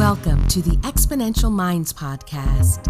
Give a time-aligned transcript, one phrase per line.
[0.00, 2.84] Welcome to the Exponential Minds Podcast.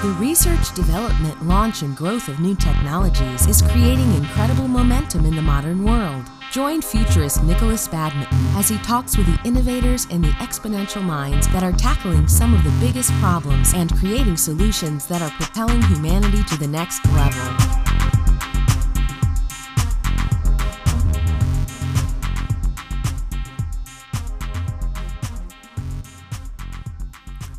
[0.00, 5.42] The research, development, launch, and growth of new technologies is creating incredible momentum in the
[5.42, 6.24] modern world.
[6.54, 11.64] Join futurist Nikolas Badminton as he talks with the innovators and the exponential minds that
[11.64, 16.56] are tackling some of the biggest problems and creating solutions that are propelling humanity to
[16.56, 17.42] the next level.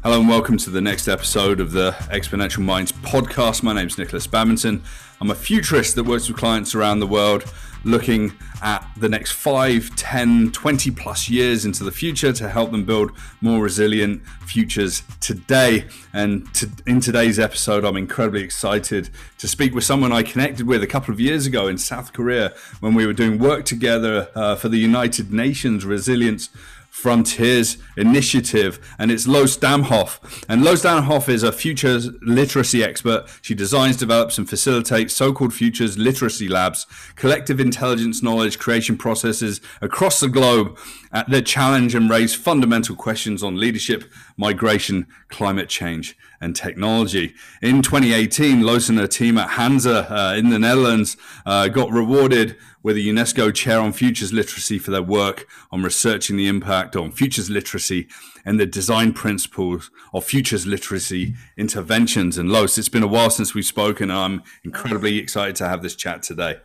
[0.04, 3.62] Hello and welcome to the next episode of the Exponential Minds podcast.
[3.62, 4.82] My name is Nikolas Badminton.
[5.20, 7.44] I'm a futurist that works with clients around the world
[7.86, 12.84] looking at the next 5, 10, 20 plus years into the future to help them
[12.84, 13.12] build
[13.42, 15.86] more resilient futures today.
[16.12, 20.82] And to, in today's episode, I'm incredibly excited to speak with someone I connected with
[20.82, 24.56] a couple of years ago in South Korea when we were doing work together uh,
[24.56, 26.50] for the United Nations Resilience
[26.96, 30.18] Frontiers Initiative, and it's Loes Damhof.
[30.48, 33.26] And Loes Damhof is a futures literacy expert.
[33.42, 39.60] She designs, develops, and facilitates so called futures literacy labs, collective intelligence knowledge creation processes
[39.82, 40.80] across the globe
[41.12, 44.06] that challenge and raise fundamental questions on leadership,
[44.38, 47.34] migration, climate change, and technology.
[47.62, 52.58] In 2018, Loes and her team at Hanze uh, in the Netherlands uh, got rewarded
[52.84, 57.12] with a UNESCO Chair on Futures Literacy for their work on researching the impact on
[57.12, 58.08] futures literacy
[58.46, 62.38] and the design principles of futures literacy interventions.
[62.38, 64.12] And Loes, it's been a while since we've spoken.
[64.12, 66.58] I'm incredibly excited to have this chat today.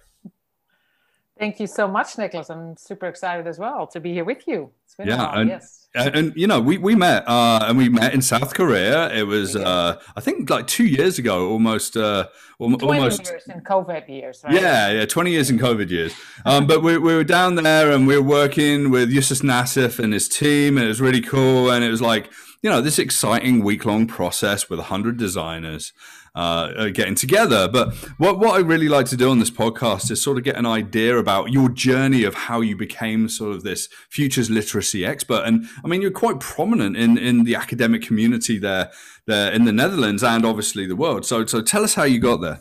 [1.39, 2.51] Thank you so much, Nikolas.
[2.51, 4.73] I'm super excited as well to be here with you.
[5.03, 5.80] yeah, and, yes.
[5.95, 9.13] And, and you know, we, we met uh, and we met in South Korea.
[9.13, 14.09] It was uh, I think like two years ago, almost uh, almost years in COVID
[14.09, 14.55] years, right?
[14.55, 16.15] Yeah, yeah, twenty years in COVID years.
[16.45, 20.13] Um, but we, we were down there and we were working with Yusuf Nassif and
[20.13, 21.71] his team, and it was really cool.
[21.71, 22.31] And it was like
[22.63, 25.93] you know this exciting week long process with hundred designers
[26.35, 27.69] uh, getting together.
[27.69, 30.57] But what, what I really like to do on this podcast is sort of get
[30.57, 35.43] an idea about your journey of how you became sort of this futures literacy expert.
[35.45, 38.91] And I mean, you're quite prominent in, in the academic community there,
[39.27, 41.27] there in the Netherlands and obviously the world.
[41.27, 42.61] So, so tell us how you got there.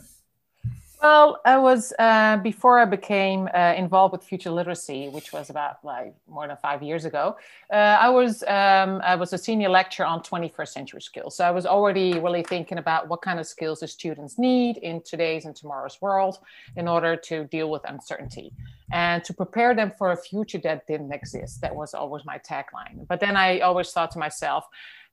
[1.02, 5.82] Well, I was uh, before I became uh, involved with future literacy, which was about
[5.82, 7.38] like more than five years ago.
[7.72, 11.52] Uh, I was um, I was a senior lecturer on 21st century skills, so I
[11.52, 15.56] was already really thinking about what kind of skills the students need in today's and
[15.56, 16.40] tomorrow's world
[16.76, 18.52] in order to deal with uncertainty
[18.92, 21.62] and to prepare them for a future that didn't exist.
[21.62, 23.06] That was always my tagline.
[23.08, 24.66] But then I always thought to myself,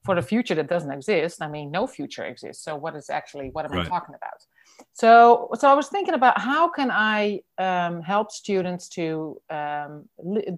[0.03, 2.61] for the future that doesn't exist, I mean, no future exists.
[2.63, 3.85] So what is actually what am right.
[3.85, 4.46] I talking about?
[4.93, 10.09] So, so I was thinking about how can I um, help students to um,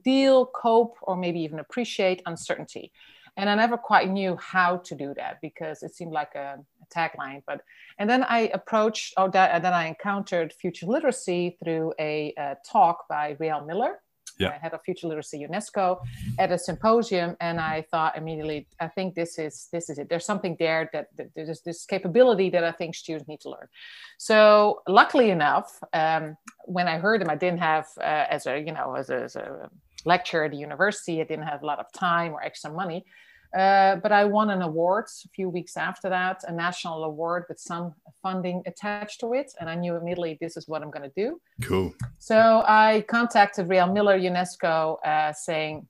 [0.03, 2.91] deal, cope, or maybe even appreciate uncertainty.
[3.37, 6.85] And I never quite knew how to do that because it seemed like a, a
[6.93, 7.41] tagline.
[7.47, 7.61] But
[7.97, 12.57] and then I approached, oh, that, and then I encountered future literacy through a, a
[12.69, 13.99] talk by Riel Miller,
[14.39, 14.57] yeah.
[14.59, 15.99] head of future literacy UNESCO,
[16.37, 20.09] at a symposium, and I thought immediately, I think this is this is it.
[20.09, 23.67] There's something there that, that there's this capability that I think students need to learn.
[24.17, 28.71] So luckily enough, um, when I heard them, I didn't have uh, as a you
[28.71, 29.69] know as a, as a
[30.05, 33.05] lecturer at the university, I didn't have a lot of time or extra money.
[33.57, 37.59] Uh, but I won an award a few weeks after that, a national award with
[37.59, 39.51] some funding attached to it.
[39.59, 41.41] And I knew immediately this is what I'm going to do.
[41.63, 41.93] Cool.
[42.19, 45.87] So I contacted Riel Miller UNESCO uh, saying,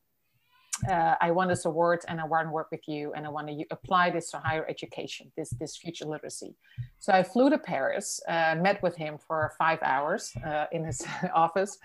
[0.87, 3.47] uh, I won this award and I want to work with you and I want
[3.47, 6.55] to apply this to higher education, this, this future literacy.
[6.99, 11.05] So I flew to Paris, uh, met with him for five hours uh, in his
[11.33, 11.77] office.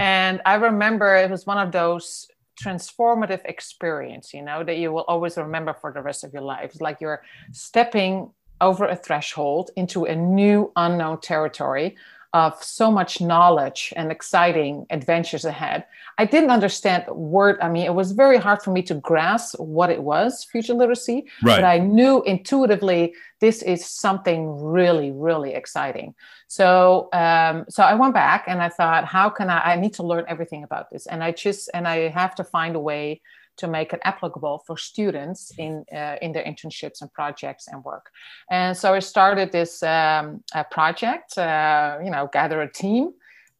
[0.00, 2.26] And I remember it was one of those
[2.60, 6.70] transformative experience, you know, that you will always remember for the rest of your life.
[6.72, 11.96] It's like you're stepping over a threshold into a new unknown territory
[12.34, 15.84] of so much knowledge and exciting adventures ahead.
[16.16, 17.58] I didn't understand the word.
[17.60, 21.26] I mean, it was very hard for me to grasp what it was, future literacy.
[21.42, 21.56] Right.
[21.56, 26.14] But I knew intuitively this is something really, really exciting.
[26.46, 29.72] So, um, so I went back and I thought, how can I?
[29.72, 32.76] I need to learn everything about this, and I just and I have to find
[32.76, 33.20] a way
[33.56, 38.10] to make it applicable for students in uh, in their internships and projects and work.
[38.50, 43.12] And so I started this um, project, uh, you know, gather a team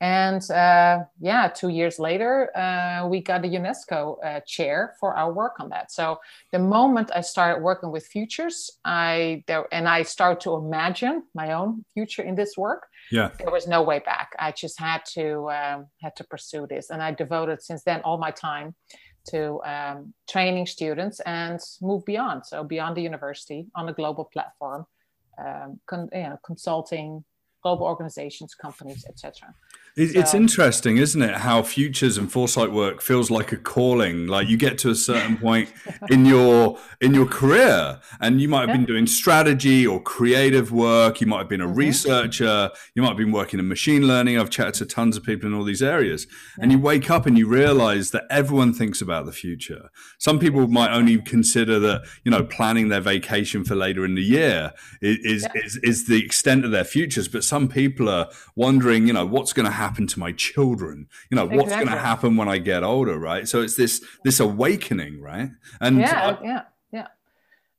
[0.02, 5.32] And uh, yeah, two years later, uh, we got a UNESCO uh, chair for our
[5.32, 5.92] work on that.
[5.92, 6.18] So
[6.50, 11.52] the moment I started working with futures, I there, and I started to imagine my
[11.52, 12.88] own future in this work.
[13.12, 14.30] Yeah, there was no way back.
[14.40, 18.18] I just had to um, had to pursue this, and I devoted since then all
[18.18, 18.74] my time
[19.28, 22.46] to um, training students and move beyond.
[22.46, 24.86] So beyond the university on a global platform,
[25.38, 27.24] um, con- you know, consulting
[27.62, 29.54] global organizations, companies, etc.
[29.94, 31.34] It's interesting, isn't it?
[31.34, 34.26] How futures and foresight work feels like a calling.
[34.26, 35.70] Like you get to a certain point
[36.08, 41.20] in your in your career, and you might have been doing strategy or creative work.
[41.20, 41.74] You might have been a mm-hmm.
[41.74, 42.70] researcher.
[42.94, 44.38] You might have been working in machine learning.
[44.38, 46.26] I've chatted to tons of people in all these areas,
[46.58, 49.90] and you wake up and you realize that everyone thinks about the future.
[50.16, 54.22] Some people might only consider that you know planning their vacation for later in the
[54.22, 54.72] year
[55.02, 59.12] is is, is, is the extent of their futures, but some people are wondering, you
[59.12, 61.08] know, what's going to happen to my children?
[61.30, 63.48] You know, what's going to happen when I get older, right?
[63.48, 65.50] So it's this this awakening, right?
[65.80, 66.62] And yeah, I, yeah,
[66.92, 67.06] yeah.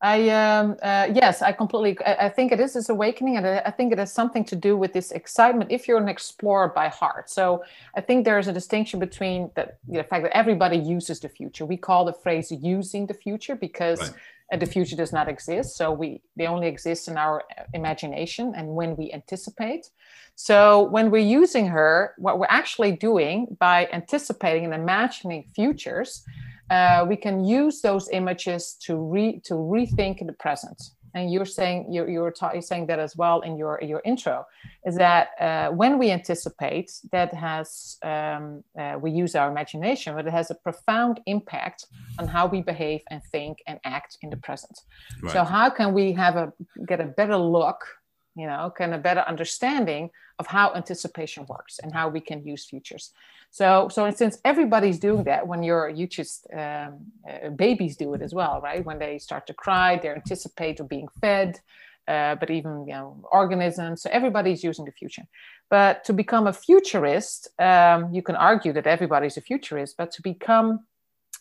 [0.02, 2.06] I um, uh, yes, I completely.
[2.06, 4.76] I, I, think it is this awakening, and I think it has something to do
[4.76, 5.72] with this excitement.
[5.72, 7.64] If you're an explorer by heart, so
[7.96, 11.66] I think there is a distinction between the, the fact that everybody uses the future.
[11.66, 14.02] We call the phrase "using the future" because.
[14.02, 14.14] Right
[14.60, 15.78] the future does not exist.
[15.78, 19.90] So we they only exist in our imagination and when we anticipate.
[20.36, 26.24] So when we're using her what we're actually doing by anticipating and imagining futures
[26.70, 30.82] uh, we can use those images to re to rethink the present
[31.14, 34.46] and you're saying you're, you're, ta- you're, saying that as well in your your intro
[34.86, 40.26] is that uh, when we anticipate that has um, uh, we use our imagination but
[40.28, 41.86] it has a profound impact
[42.20, 44.80] on how we behave and think and act in the present
[45.22, 45.34] right.
[45.34, 46.52] so how can we have a
[46.88, 47.86] get a better look
[48.36, 50.10] you know kind of better understanding
[50.40, 53.12] of how anticipation works and how we can use futures.
[53.52, 57.00] So so since everybody's doing that when you're you just um,
[57.30, 58.84] uh, babies do it as well right?
[58.86, 61.60] When they start to cry they anticipate of being fed
[62.08, 64.02] uh, but even you know organisms.
[64.02, 65.24] So everybody's using the future.
[65.70, 70.22] But to become a futurist um, you can argue that everybody's a futurist but to
[70.22, 70.86] become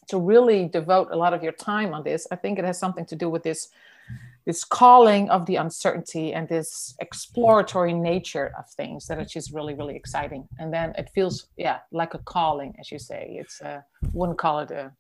[0.09, 3.07] to really devote a lot of your time on this i think it has something
[3.07, 3.69] to do with this
[4.45, 9.75] this calling of the uncertainty and this exploratory nature of things that it's just really
[9.75, 10.49] really exciting.
[10.59, 13.37] And then it feels yeah like a calling as you say.
[13.41, 13.83] It's uh,
[14.13, 14.93] wouldn't call it a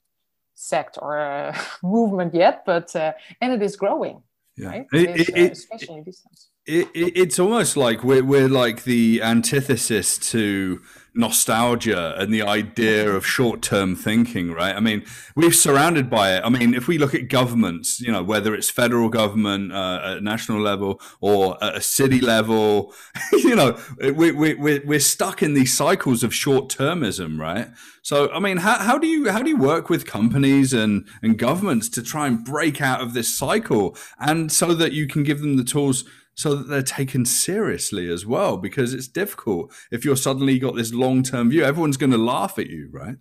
[0.55, 4.23] sect or a movement yet but uh, and it is growing
[4.57, 4.69] yeah.
[4.69, 4.87] right?
[4.93, 8.85] it, it, is, uh, it, especially these times it, it's almost like we're, we're like
[8.85, 10.81] the antithesis to
[11.15, 14.75] nostalgia and the idea of short-term thinking right?
[14.75, 15.05] I mean
[15.37, 16.43] we're surrounded by it.
[16.43, 20.23] I mean if we look at governments you know whether it's federal government uh, at
[20.23, 22.95] national level or at a city level
[23.33, 27.69] you know we, we, we're, we're stuck in these cycles of short-termism right?
[28.01, 31.39] So i mean how, how do you how do you work with companies and and
[31.39, 35.41] governments to try and break out of this cycle and so that you can give
[35.41, 36.05] them the tools
[36.43, 39.73] so that they're taken seriously as well because it's difficult.
[39.91, 43.17] If you're suddenly got this long-term view everyone's going to laugh at you right?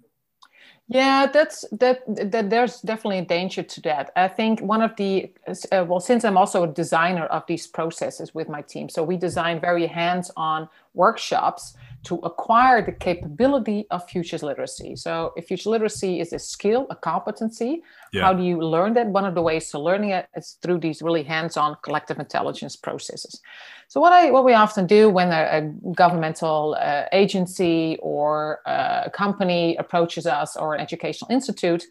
[0.88, 2.00] Yeah that's that,
[2.32, 4.12] that there's definitely a danger to that.
[4.16, 8.34] I think one of the uh, well since i'm also a designer of these processes
[8.34, 14.44] with my team so we design very hands-on workshops to acquire the capability of futures
[14.44, 14.96] literacy.
[14.96, 18.24] So, if futures literacy is a skill, a competency, yeah.
[18.24, 19.08] how do you learn that?
[19.08, 23.40] One of the ways to learning it is through these really hands-on collective intelligence processes.
[23.88, 25.62] So, what I what we often do when a, a
[25.94, 31.84] governmental uh, agency or uh, a company approaches us or an educational institute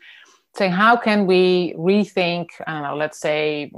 [0.57, 3.71] saying how can we rethink i don't know let's say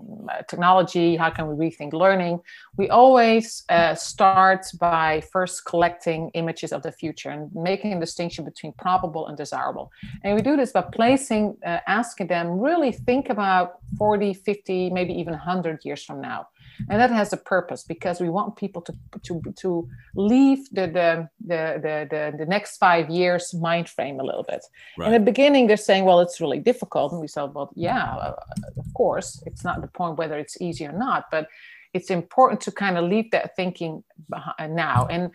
[0.48, 1.16] technology?
[1.16, 2.40] How can we rethink learning?
[2.76, 8.44] We always uh, start by first collecting images of the future and making a distinction
[8.44, 9.90] between probable and desirable.
[10.22, 15.12] And we do this by placing uh, asking them really think about 40 50 maybe
[15.12, 16.46] even 100 years from now
[16.88, 21.28] and that has a purpose because we want people to to to leave the the
[21.44, 24.64] the the, the, the next five years mind frame a little bit.
[24.98, 25.06] Right.
[25.06, 28.36] In the beginning, they're saying, "Well, it's really difficult," and we said, "Well, yeah, uh,
[28.76, 31.48] of course, it's not the point whether it's easy or not, but."
[31.94, 35.06] It's important to kind of leave that thinking behind now.
[35.10, 35.30] And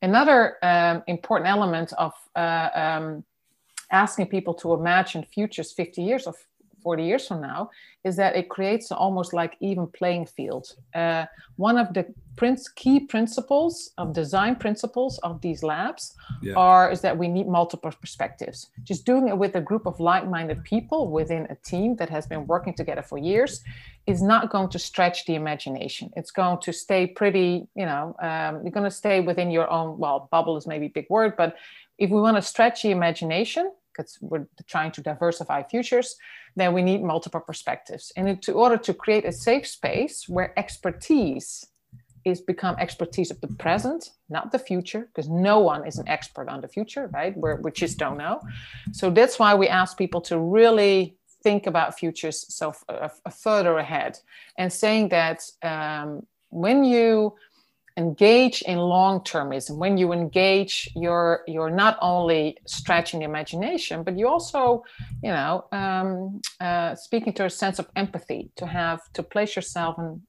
[0.00, 3.24] another um, important element of uh, um,
[3.90, 6.36] asking people to imagine futures 50 years of
[6.82, 7.70] 40 years from now
[8.04, 10.74] is that it creates almost like even playing field.
[10.94, 12.06] Uh, one of the
[12.36, 16.54] prince, key principles of design principles of these labs yeah.
[16.54, 18.70] are is that we need multiple perspectives.
[18.84, 22.46] Just doing it with a group of like-minded people within a team that has been
[22.46, 23.62] working together for years
[24.06, 26.10] is not going to stretch the imagination.
[26.16, 29.98] It's going to stay pretty, you know, um, you're going to stay within your own.
[29.98, 31.56] Well, bubble is maybe a big word, but
[31.98, 36.16] if we want to stretch the imagination because we're trying to diversify futures,
[36.56, 38.12] then we need multiple perspectives.
[38.16, 41.66] And in order to create a safe space where expertise
[42.24, 46.48] is become expertise of the present, not the future, because no one is an expert
[46.48, 47.36] on the future, right?
[47.36, 48.40] We're, we just don't know.
[48.92, 54.18] So that's why we ask people to really think about futures so uh, further ahead
[54.58, 57.34] and saying that um, when you
[57.98, 59.76] engage in long-termism.
[59.76, 64.84] When you engage you're you're not only stretching imagination but you also
[65.22, 69.98] you know um, uh, speaking to a sense of empathy to have to place yourself
[69.98, 70.22] in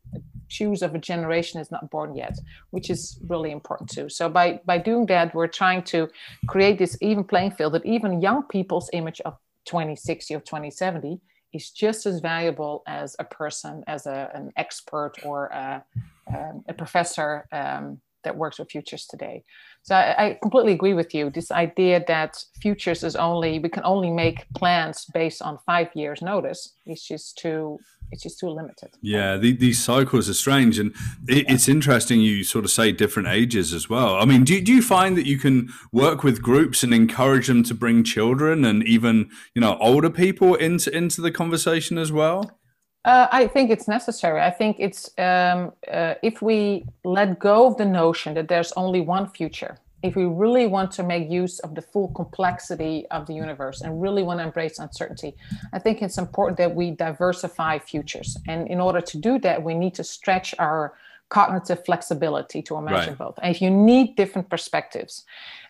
[0.47, 2.35] shoes of a generation is not born yet
[2.71, 4.09] which is really important too.
[4.09, 6.09] So by by doing that we're trying to
[6.47, 9.33] create this even playing field that even young people's image of
[9.65, 11.21] 2060 or 2070
[11.53, 15.83] is just as valuable as a person, as a, an expert or a,
[16.33, 19.43] um, a professor um, that works with futures today.
[19.83, 21.29] So I, I, completely agree with you.
[21.29, 26.21] This idea that futures is only we can only make plans based on five years
[26.21, 27.79] notice is just too
[28.11, 28.89] it's just too limited.
[29.01, 30.95] Yeah, the, these cycles are strange, and
[31.27, 31.53] it, yeah.
[31.53, 32.21] it's interesting.
[32.21, 34.15] You sort of say different ages as well.
[34.15, 37.63] I mean, do do you find that you can work with groups and encourage them
[37.63, 42.58] to bring children and even you know older people into into the conversation as well?
[43.05, 44.41] Uh, I think it's necessary.
[44.41, 49.01] I think it's um, uh, if we let go of the notion that there's only
[49.01, 53.33] one future, if we really want to make use of the full complexity of the
[53.33, 55.35] universe and really want to embrace uncertainty,
[55.73, 58.37] I think it's important that we diversify futures.
[58.47, 60.93] And in order to do that, we need to stretch our
[61.29, 63.17] cognitive flexibility to imagine right.
[63.17, 63.39] both.
[63.41, 65.25] And if you need different perspectives,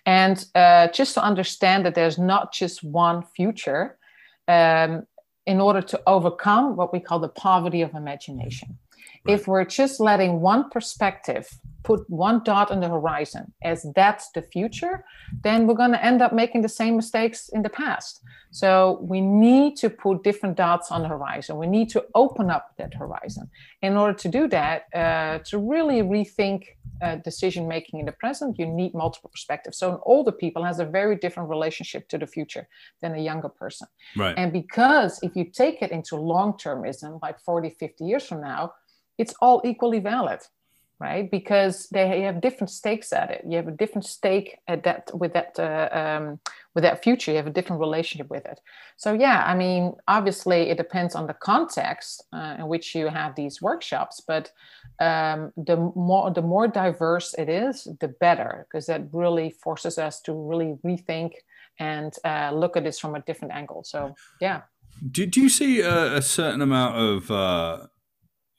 [0.05, 3.97] and uh, just to understand that there's not just one future,
[4.47, 5.05] um,
[5.49, 8.77] in order to overcome what we call the poverty of imagination.
[9.25, 9.33] Right.
[9.33, 11.49] If we're just letting one perspective
[11.83, 15.03] put one dot on the horizon as that's the future,
[15.43, 18.21] then we're going to end up making the same mistakes in the past.
[18.51, 21.57] So we need to put different dots on the horizon.
[21.57, 23.49] We need to open up that horizon.
[23.81, 26.63] In order to do that, uh, to really rethink
[27.01, 29.77] uh, decision making in the present, you need multiple perspectives.
[29.77, 32.67] So an older people has a very different relationship to the future
[33.01, 33.87] than a younger person.
[34.17, 34.35] Right.
[34.37, 38.73] And because if you take it into long termism, like 40, 50 years from now,
[39.17, 40.39] it's all equally valid
[40.99, 41.29] right?
[41.31, 43.43] Because they have different stakes at it.
[43.47, 46.39] You have a different stake at that with that uh, um,
[46.75, 47.31] with that future.
[47.31, 48.59] You have a different relationship with it.
[48.97, 53.35] So yeah i mean obviously it depends on the context uh, in which you have
[53.35, 54.51] these workshops but
[54.99, 60.19] um, the more the more diverse it is the better because that really forces us
[60.21, 61.31] to really rethink
[61.79, 63.83] and uh, look at this from a different angle.
[63.83, 64.61] So yeah.
[65.11, 67.87] Do, do you see a, a certain amount of uh,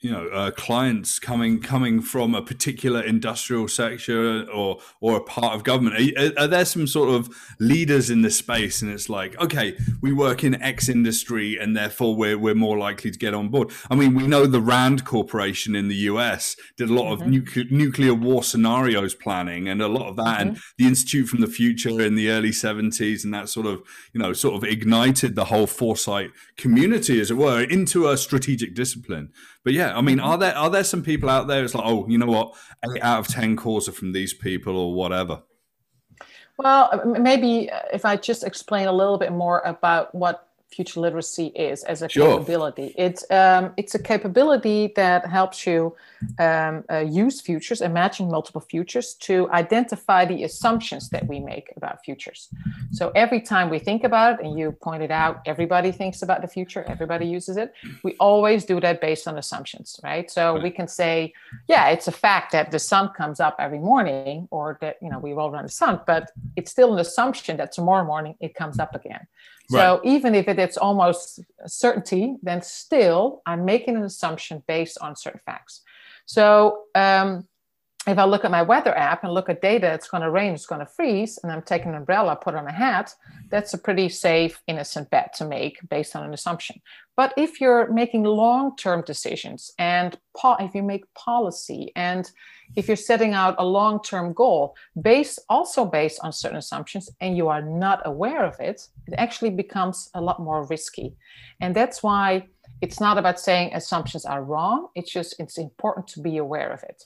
[0.00, 5.54] you know uh, clients coming coming from a particular industrial sector or or a part
[5.54, 6.16] of government.
[6.16, 7.28] Are, are, there some sort of
[7.58, 8.80] leaders in the space?
[8.80, 13.10] And it's like okay we work in x industry and therefore we're, we're more likely
[13.10, 13.70] to get on board.
[13.90, 17.60] I mean we know the rand corporation in the us did a lot mm-hmm.
[17.60, 20.38] of nuclear war scenarios planning and a lot of that.
[20.38, 20.48] Mm-hmm.
[20.48, 23.82] and the institute from the future in the early 70s and that sort of
[24.14, 28.74] you know sort of ignited the whole foresight community as it were into a strategic
[28.74, 29.30] discipline
[29.64, 30.26] but yeah, I mean, mm-hmm.
[30.26, 31.64] are there are there some people out there?
[31.64, 34.76] It's like, oh, you know what, eight out of ten calls are from these people
[34.76, 35.42] or whatever.
[36.58, 41.82] Well, maybe if I just explain a little bit more about what future literacy is
[41.84, 42.38] as a sure.
[42.38, 42.94] capability.
[42.96, 45.94] It's um, it's a capability that helps you
[46.38, 52.04] um, uh, use futures, imagine multiple futures to identify the assumptions that we make about
[52.04, 52.48] futures.
[52.92, 56.48] So every time we think about it, and you pointed out, everybody thinks about the
[56.48, 57.72] future, everybody uses it.
[58.02, 60.30] We always do that based on assumptions, right?
[60.30, 60.62] So right.
[60.62, 61.32] we can say,
[61.68, 65.18] yeah, it's a fact that the sun comes up every morning, or that you know
[65.18, 68.78] we roll around the sun, but it's still an assumption that tomorrow morning it comes
[68.78, 69.26] up again.
[69.70, 70.00] So right.
[70.04, 75.40] even if it, it's almost certainty, then still I'm making an assumption based on certain
[75.46, 75.82] facts.
[76.26, 77.46] So um,
[78.06, 80.54] if I look at my weather app and look at data, it's going to rain,
[80.54, 83.14] it's going to freeze, and I'm taking an umbrella, put on a hat,
[83.50, 86.80] that's a pretty safe, innocent bet to make based on an assumption.
[87.14, 92.30] But if you're making long term decisions and po- if you make policy and
[92.74, 97.36] if you're setting out a long term goal based also based on certain assumptions and
[97.36, 101.14] you are not aware of it, it actually becomes a lot more risky.
[101.60, 102.46] And that's why
[102.80, 106.82] it's not about saying assumptions are wrong, it's just it's important to be aware of
[106.84, 107.04] it.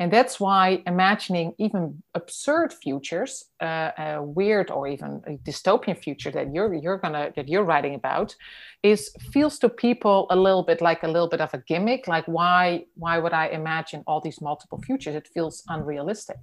[0.00, 6.30] And that's why imagining even absurd futures, uh, a weird or even a dystopian future
[6.30, 8.34] that you're you're gonna that you're writing about,
[8.82, 12.08] is feels to people a little bit like a little bit of a gimmick.
[12.08, 15.14] Like why why would I imagine all these multiple futures?
[15.14, 16.38] It feels unrealistic.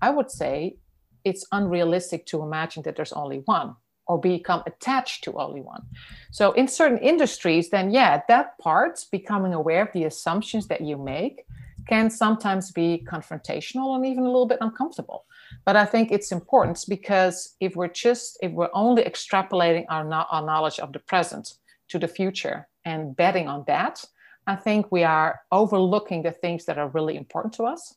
[0.00, 0.76] I would say
[1.24, 3.74] it's unrealistic to imagine that there's only one
[4.06, 5.82] or become attached to only one.
[6.30, 10.96] So in certain industries, then yeah, that part, becoming aware of the assumptions that you
[10.96, 11.44] make
[11.88, 15.24] can sometimes be confrontational and even a little bit uncomfortable.
[15.64, 20.24] But I think it's important because if we're just, if we're only extrapolating our, no,
[20.30, 21.54] our knowledge of the present
[21.88, 24.04] to the future and betting on that,
[24.46, 27.94] I think we are overlooking the things that are really important to us.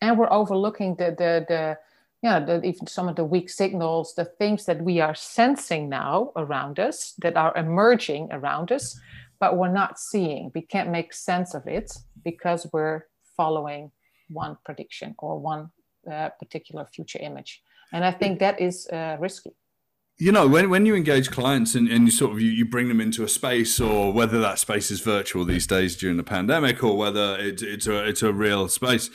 [0.00, 1.78] And we're overlooking the, the, the,
[2.24, 6.32] know, the, even some of the weak signals, the things that we are sensing now
[6.36, 8.98] around us that are emerging around us,
[9.38, 10.50] but we're not seeing.
[10.54, 13.04] We can't make sense of it because we're
[13.36, 13.90] following
[14.28, 15.70] one prediction or one
[16.10, 17.62] uh, particular future image.
[17.92, 19.50] And I think that is uh, risky.
[20.16, 22.88] You know, when, when you engage clients and, and you sort of you, you bring
[22.88, 26.84] them into a space, or whether that space is virtual these days during the pandemic,
[26.84, 29.10] or whether it, it's a it's a real space,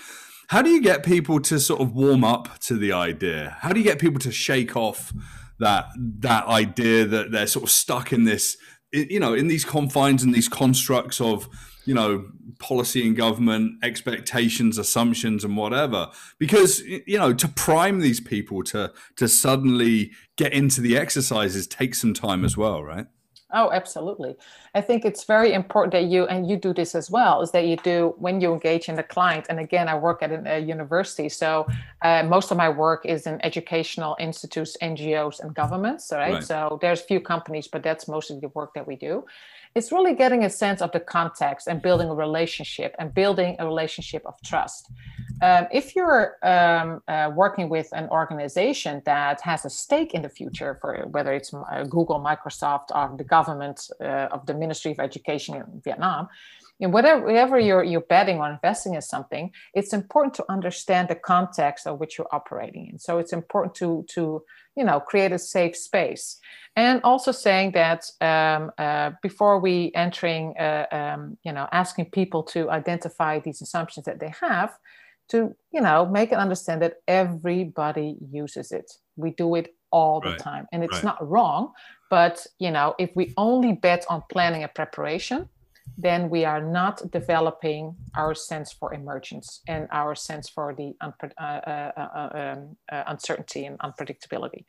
[0.50, 3.56] how do you get people to sort of warm up to the idea?
[3.62, 5.14] How do you get people to shake off
[5.60, 5.86] that
[6.20, 8.58] that idea that they're sort of stuck in this,
[8.92, 11.50] you know, in these confines and these constructs of
[11.86, 12.26] you know
[12.60, 18.92] policy and government expectations assumptions and whatever because you know to prime these people to
[19.16, 23.08] to suddenly get into the exercises takes some time as well right
[23.52, 24.36] oh absolutely.
[24.76, 27.66] I think it's very important that you and you do this as well is that
[27.68, 29.46] you do when you engage in the client.
[29.50, 31.68] And again i work at a university so
[32.02, 36.34] uh, most of my work is in educational institutes ngos and governments right?
[36.34, 36.44] right.
[36.44, 39.26] So there's few companies but that's mostly the work that we do
[39.76, 43.66] it's really getting a sense of the context and building a relationship and building a
[43.66, 44.92] relationship of trust.
[45.42, 50.30] Um, if you're um, uh, working with an organization that has a stake in the
[50.30, 55.00] future, for whether it's uh, Google, Microsoft, or the government uh, of the Ministry of
[55.00, 56.28] Education in Vietnam,
[56.80, 61.16] in whatever, whatever you're, you're betting or investing in something, it's important to understand the
[61.16, 63.00] context of which you're operating in.
[63.00, 64.44] So it's important to, to
[64.76, 66.38] you know, create a safe space.
[66.76, 72.44] And also saying that um, uh, before we entering, uh, um, you know, asking people
[72.44, 74.78] to identify these assumptions that they have,
[75.30, 78.90] to, you know, make it understand that everybody uses it.
[79.18, 80.68] We do it all the time.
[80.72, 81.04] And it's right.
[81.04, 81.74] not wrong.
[82.10, 85.50] But, you know, if we only bet on planning and preparation,
[85.98, 91.32] then we are not developing our sense for emergence and our sense for the unpre-
[91.40, 94.66] uh, uh, uh, um, uh, uncertainty and unpredictability.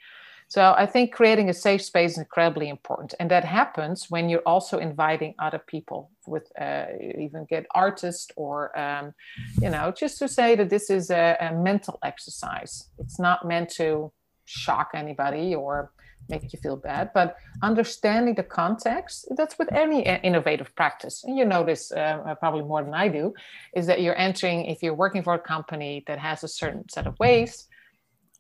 [0.49, 4.43] So I think creating a safe space is incredibly important, and that happens when you're
[4.45, 9.15] also inviting other people, with uh, even get artists or um,
[9.63, 12.89] you know just to say that this is a, a mental exercise.
[12.99, 14.11] It's not meant to
[14.45, 15.93] shock anybody or
[16.29, 21.25] make you feel bad but understanding the context that's with any innovative practice.
[21.25, 23.35] And you know this uh, uh, probably more than i do
[23.75, 27.07] is that you're entering if you're working for a company that has a certain set
[27.07, 27.67] of ways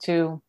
[0.04, 0.40] to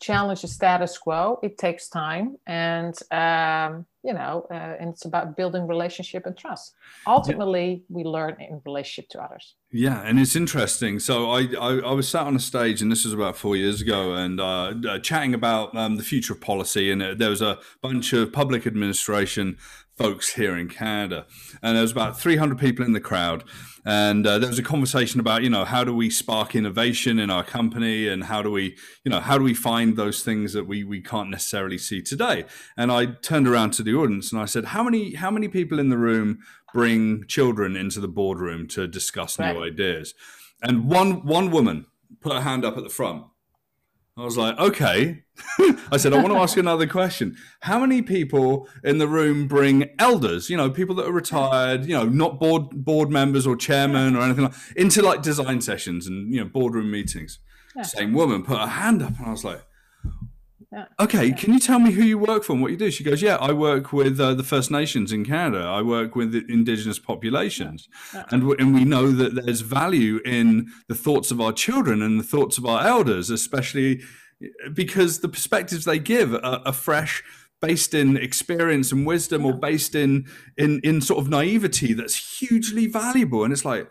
[0.00, 2.36] challenge the status quo it takes time.
[2.46, 6.74] And um, you know uh, and it's about building relationship and trust
[7.06, 7.96] ultimately yeah.
[7.96, 12.08] we learn in relationship to others yeah and it's interesting so I, I, I was
[12.08, 15.34] sat on a stage and this was about four years ago and uh, uh, chatting
[15.34, 19.58] about um, the future of policy and uh, there was a bunch of public administration
[19.96, 21.26] folks here in Canada.
[21.62, 23.44] And there was about 300 people in the crowd.
[23.84, 27.30] And uh, there was a conversation about, you know, how do we spark innovation in
[27.30, 30.66] our company and how do we, you know, how do we find those things that
[30.66, 32.44] we, we can't necessarily see today?
[32.76, 35.78] And I turned around to the audience and I said, how many, how many people
[35.78, 36.40] in the room
[36.74, 39.54] bring children into the boardroom to discuss right.
[39.54, 40.14] new ideas?
[40.62, 41.86] And one, one woman
[42.20, 43.26] put her hand up at the front
[44.18, 45.24] I was like, okay.
[45.90, 47.36] I said, I want to ask another question.
[47.60, 51.92] How many people in the room bring elders, you know, people that are retired, you
[51.92, 56.32] know, not board board members or chairman or anything like into like design sessions and,
[56.32, 57.40] you know, boardroom meetings?
[57.74, 57.82] Yeah.
[57.82, 59.62] Same woman put her hand up and I was like,
[60.72, 60.86] Yeah.
[60.98, 61.34] Okay, Yeah.
[61.36, 62.90] can you tell me who you work for and what you do?
[62.90, 65.64] She goes, Yeah, I work with uh, the First Nations in Canada.
[65.64, 67.88] I work with the indigenous populations.
[68.12, 68.24] Yeah.
[68.30, 72.18] And, w- and we know that there's value in the thoughts of our children and
[72.18, 74.02] the thoughts of our elders, especially
[74.74, 77.22] because the perspectives they give are, are fresh
[77.62, 80.26] based in experience and wisdom or based in
[80.58, 83.90] in in sort of naivety that's hugely valuable and it's like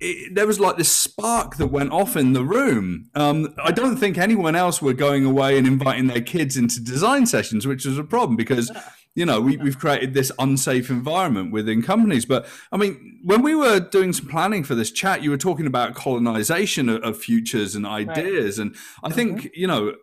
[0.00, 3.08] it, there was like this spark that went off in the room.
[3.14, 7.26] Um, I don't think anyone else were going away and inviting their kids into design
[7.26, 8.70] sessions, which was a problem because
[9.14, 12.26] you know we, we've created this unsafe environment within companies.
[12.26, 15.66] But I mean, when we were doing some planning for this chat, you were talking
[15.66, 19.94] about colonization of, of futures and ideas, and I think you know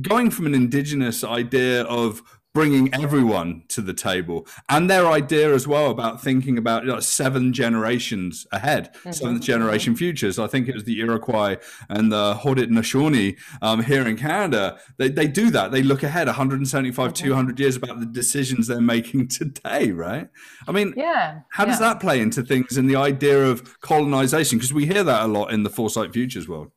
[0.00, 2.22] going from an indigenous idea of
[2.54, 7.00] bringing everyone to the table and their idea as well about thinking about you know,
[7.00, 10.38] seven generations ahead seventh generation futures.
[10.38, 11.56] I think it was the iroquois
[11.88, 14.78] and the haudenosaunee um, here in canada.
[14.98, 15.72] They, they do that.
[15.72, 20.28] They look ahead 175 200 years about the decisions they're making today right?
[20.68, 21.40] I mean Yeah.
[21.50, 21.88] how does yeah.
[21.88, 24.58] that play into things and the idea of colonization?
[24.58, 26.70] Because we hear that a lot in the foresight futures world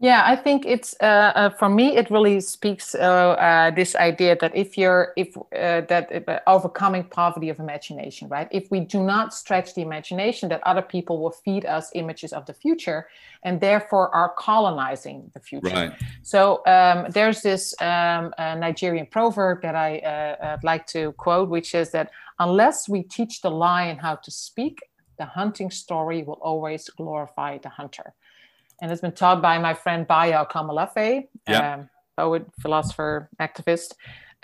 [0.00, 1.96] Yeah, I think it's uh, uh, for me.
[1.96, 7.02] It really speaks uh, uh, this idea that if you're if uh, that uh, overcoming
[7.02, 8.46] poverty of imagination, right?
[8.52, 12.46] If we do not stretch the imagination, that other people will feed us images of
[12.46, 13.08] the future,
[13.42, 15.74] and therefore are colonizing the future.
[15.74, 21.74] right So um, there's this um, uh, Nigerian proverb that I like to quote, which
[21.74, 24.78] is that unless we teach the lion how to speak,
[25.18, 28.14] the hunting story will always glorify the hunter.
[28.80, 31.74] And it's been taught by my friend Bayo Akomolafe, Yeah.
[31.74, 33.94] um, poet, philosopher, activist.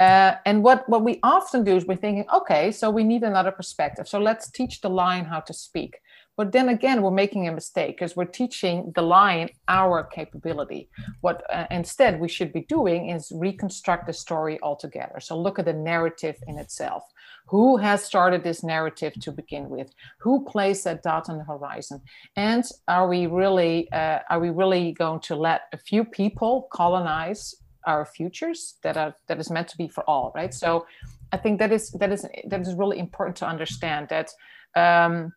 [0.00, 3.52] Uh, and what, what we often do is we're thinking, okay, so we need another
[3.52, 4.08] perspective.
[4.08, 6.00] So let's teach the lion how to speak.
[6.36, 10.88] But then again, we're making a mistake because we're teaching the lion our capability.
[11.20, 15.20] What uh, instead we should be doing is reconstruct the story altogether.
[15.20, 17.04] So look at the narrative in itself.
[17.46, 19.92] Who has started this narrative to begin with?
[20.20, 22.00] Who placed that dot on the horizon?
[22.36, 27.54] And are we really uh, are we really going to let a few people colonize
[27.86, 30.54] our futures that are that is meant to be for all, right?
[30.54, 30.86] So
[31.32, 34.30] I think that is that is that is really important to understand that.
[34.76, 35.32] Um,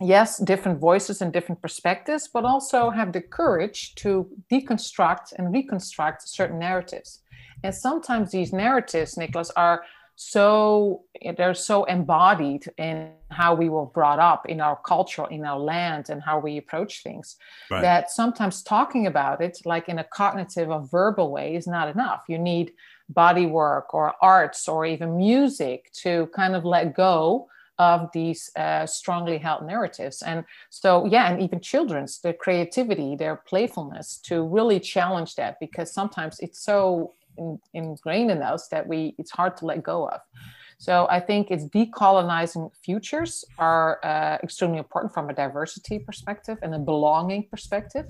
[0.00, 6.28] yes, different voices and different perspectives, but also have the courage to deconstruct and reconstruct
[6.28, 7.22] certain narratives.
[7.62, 9.84] And sometimes these narratives, Nikolas, are
[10.16, 11.02] so
[11.36, 16.08] they're so embodied in how we were brought up in our culture in our land
[16.08, 17.36] and how we approach things
[17.70, 17.82] Right.
[17.82, 22.22] that sometimes talking about it like in a cognitive or verbal way is not enough
[22.28, 22.72] you need
[23.08, 27.48] body work or arts or even music to kind of let go
[27.78, 33.36] of these uh, strongly held narratives and so yeah and even children's their creativity their
[33.48, 39.14] playfulness to really challenge that because sometimes it's so in, ingrained in us that we
[39.18, 40.20] it's hard to let go of
[40.78, 46.74] so i think it's decolonizing futures are uh, extremely important from a diversity perspective and
[46.74, 48.06] a belonging perspective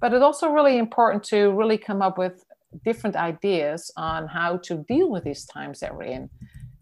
[0.00, 2.44] but it's also really important to really come up with
[2.84, 6.28] different ideas on how to deal with these times that we're in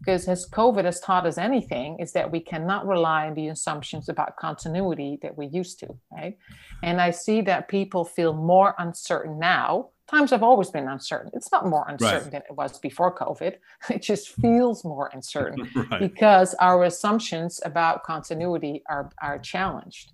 [0.01, 4.09] because as COVID has taught us anything, is that we cannot rely on the assumptions
[4.09, 6.37] about continuity that we used to, right?
[6.81, 9.89] And I see that people feel more uncertain now.
[10.11, 11.31] Times have always been uncertain.
[11.33, 13.53] It's not more uncertain than it was before COVID.
[13.95, 15.59] It just feels more uncertain
[15.91, 20.11] right because our assumptions about continuity are, are challenged.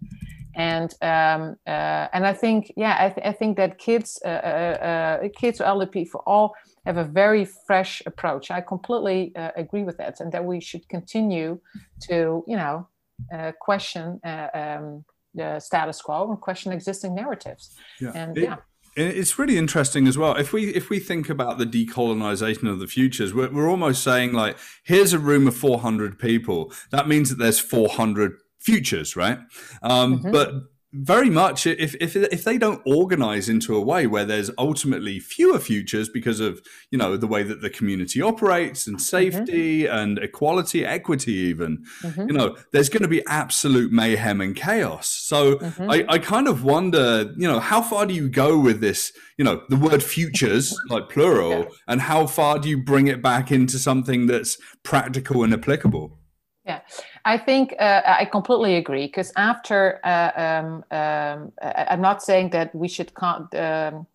[0.56, 4.78] And um, uh, and I think yeah I, th- I think that kids uh, uh,
[4.92, 6.48] uh, kids or elderly people all
[6.88, 8.46] have a very fresh approach.
[8.58, 11.60] I completely uh, agree with that, and that we should continue
[12.08, 12.18] to
[12.52, 12.88] you know
[13.36, 15.06] uh, question uh, um,
[15.36, 17.76] the status quo and question existing narratives.
[18.02, 18.12] yeah.
[18.16, 18.58] And It- yeah,
[18.98, 20.36] It's really interesting as well.
[20.36, 24.34] If we if we think about the decolonization of the futures, we're, we're almost saying
[24.34, 26.74] like, here's a room of 400 people.
[26.92, 29.40] That means that there's 400 futures, right?
[29.84, 30.32] Um, Mhm.
[30.32, 30.52] But
[31.00, 35.60] very much, if, if if they don't organize into a way where there's ultimately fewer
[35.60, 40.86] futures because of you know the way that the community operates and safety and equality,
[40.86, 42.28] equity, even Mhm.
[42.30, 45.08] you know, there's going to be absolute mayhem and chaos.
[45.08, 45.92] So Mhm.
[45.94, 49.46] I, I kind of wonder, you know, how far do you go with this, you
[49.46, 51.66] know, the word futures, like plural, Yeah.
[51.88, 56.20] and how far do you bring it back into something that's practical and applicable?
[56.66, 56.82] Yeah,
[57.28, 59.06] I think uh, I completely agree.
[59.08, 64.08] Because after, uh, um, um, I'm not saying that we should con- um,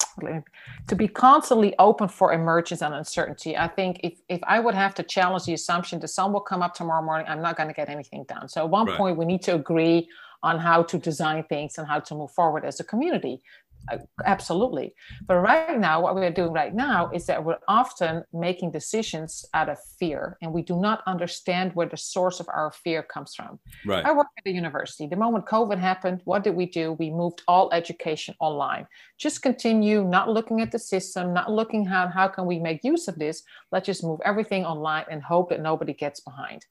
[0.88, 3.54] to be constantly open for emergence and uncertainty.
[3.56, 6.62] I think if if I would have to challenge the assumption the sun will come
[6.62, 8.48] up tomorrow morning, I'm not going to get anything done.
[8.48, 8.96] So at one Right.
[8.96, 10.08] point, we need to agree
[10.42, 13.42] on how to design things and how to move forward as a community.
[13.90, 14.94] Uh, absolutely.
[15.26, 19.68] But right now, what we're doing right now is that we're often making decisions out
[19.68, 23.58] of fear, and we do not understand where the source of our fear comes from.
[23.86, 24.04] Right.
[24.04, 25.06] I work at the university.
[25.06, 26.92] The moment COVID happened, what did we do?
[26.92, 28.86] We moved all education online.
[29.18, 33.08] Just continue not looking at the system, not looking how how can we make use
[33.08, 33.42] of this.
[33.70, 36.64] Let's just move everything online and hope that nobody gets behind.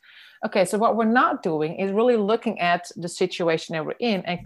[0.44, 4.22] Okay, so what we're not doing is really looking at the situation that we're in
[4.26, 4.40] and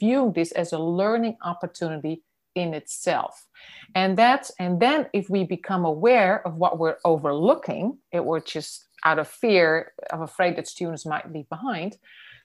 [0.00, 2.22] viewing this as a learning opportunity
[2.56, 3.46] in itself.
[3.94, 8.86] And that's and then if we become aware of what we're overlooking, it we're just
[9.04, 11.98] out of fear of afraid that students might leave behind,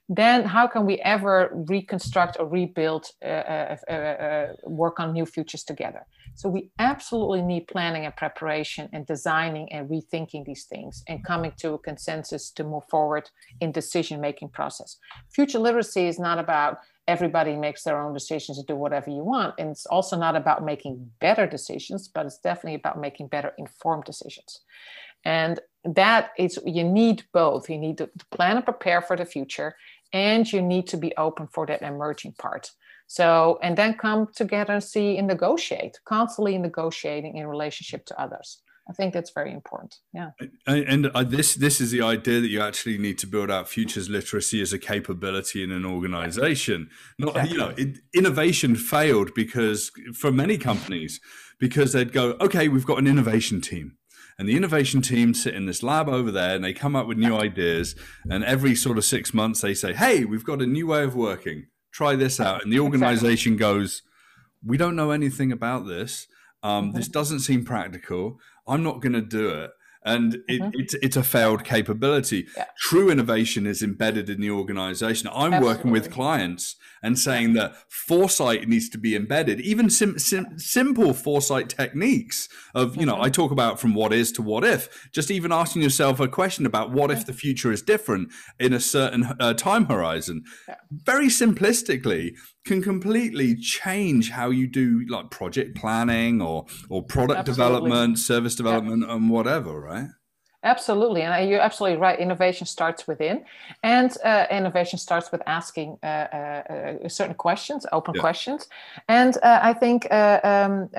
[0.09, 5.25] then how can we ever reconstruct or rebuild, uh, uh, uh, uh, work on new
[5.25, 6.05] futures together?
[6.35, 11.53] So we absolutely need planning and preparation and designing and rethinking these things and coming
[11.57, 13.29] to a consensus to move forward
[13.61, 14.97] in decision making process.
[15.29, 19.53] Future literacy is not about everybody makes their own decisions and do whatever you want.
[19.57, 24.05] And it's also not about making better decisions, but it's definitely about making better informed
[24.05, 24.61] decisions.
[25.25, 27.69] And that is, you need both.
[27.69, 29.75] You need to plan and prepare for the future,
[30.13, 32.71] and you need to be open for that emerging part.
[33.07, 38.61] So, and then come together and see and negotiate, constantly negotiating in relationship to others.
[38.89, 39.95] I think that's very important.
[40.13, 40.31] Yeah.
[40.67, 43.69] And, and, uh, this this is the idea that you actually need to build out
[43.69, 46.89] futures literacy as a capability in an organization.
[47.17, 47.51] Not exactly.
[47.51, 51.21] you know, it, innovation failed because for many companies
[51.59, 53.95] because they'd go, okay, we've got an innovation team
[54.37, 57.17] and the innovation team sit in this lab over there and they come up with
[57.17, 57.95] new ideas.
[58.29, 61.15] And every sort of six months they say hey we've got a new way of
[61.15, 61.67] working.
[61.91, 62.63] Try this out.
[62.63, 64.01] And the organization goes
[64.65, 66.27] we don't know anything about this.
[66.63, 68.39] Um, this doesn't seem practical.
[68.65, 69.71] I'm not going to do it
[70.05, 70.69] and it, mm-hmm.
[70.73, 72.47] it's it's a failed capability.
[72.55, 72.65] Yeah.
[72.77, 75.29] True innovation is embedded in the organization.
[75.33, 75.67] I'm Absolutely.
[75.67, 81.13] working with clients and saying that foresight needs to be embedded, even sim, sim, simple
[81.13, 83.23] foresight techniques of you know mm-hmm.
[83.23, 85.09] I talk about from what is to what if.
[85.11, 88.79] Just even asking yourself a question about what if the future is different in a
[88.79, 90.43] certain uh, time horizon.
[90.67, 90.75] Yeah.
[90.91, 97.89] Very simplistically, can completely change how you do like project planning or or product absolutely.
[97.89, 99.15] development, service development, yeah.
[99.15, 100.07] and whatever, right?
[100.65, 102.17] Absolutely, and you're absolutely right.
[102.17, 103.43] Innovation starts within,
[103.83, 106.63] and uh, innovation starts with asking uh, uh,
[107.03, 108.21] uh certain questions, open yeah.
[108.21, 108.69] questions.
[109.09, 110.89] And uh, I think, uh, um,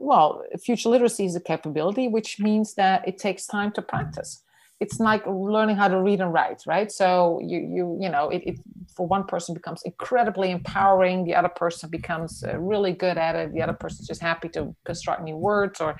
[0.00, 4.43] well, future literacy is a capability, which means that it takes time to practice
[4.84, 6.90] it's like learning how to read and write right?
[7.00, 8.56] So you you you know it, it
[8.96, 13.52] for one person becomes incredibly empowering the other person becomes uh, really good at it
[13.56, 15.90] the other person's just happy to construct new words or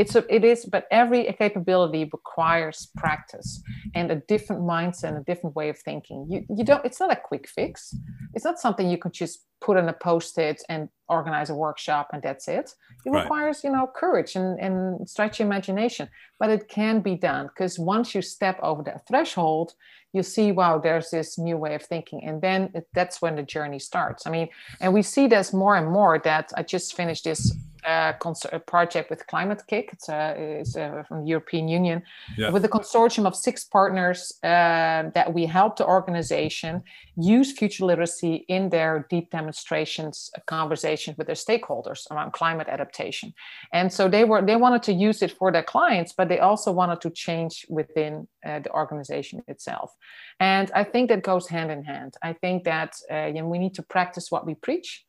[0.00, 3.62] it's a, it is but every capability requires practice
[3.94, 6.26] and a different mindset and a different way of thinking.
[6.28, 7.94] You you don't it's not a quick fix.
[8.34, 12.22] It's not something you can just put in a post-it and organize a workshop and
[12.22, 12.74] that's it
[13.06, 13.22] it right.
[13.22, 18.14] requires you know courage and, and stretch imagination but it can be done because once
[18.14, 19.72] you step over that threshold
[20.12, 23.42] you see wow there's this new way of thinking and then it, that's when the
[23.42, 24.48] journey starts i mean
[24.80, 28.12] and we see this more and more that i just finished this uh,
[28.52, 29.92] a project with Climate-KIC.
[29.92, 32.02] It's, uh, it's uh, from the European Union
[32.36, 32.50] yeah.
[32.50, 36.82] with a consortium of six partners uh, that we help the organization
[37.16, 43.32] use future literacy in their deep demonstrations, uh, conversations with their stakeholders around climate adaptation.
[43.72, 46.72] And so they were they wanted to use it for their clients, but they also
[46.72, 49.92] wanted to change within uh, the organization itself.
[50.40, 52.14] And I think that goes hand in hand.
[52.22, 55.04] I think that you know, we need to practice what we preach